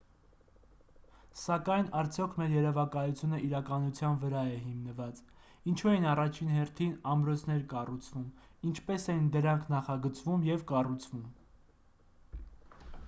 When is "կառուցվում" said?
7.75-8.23, 10.73-11.29